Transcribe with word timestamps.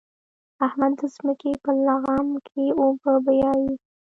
احمد 0.67 0.93
د 0.99 1.01
ځمکې 1.15 1.51
په 1.63 1.71
لغم 1.87 2.27
کې 2.47 2.63
اوبه 2.81 3.13
بيايي. 3.25 3.73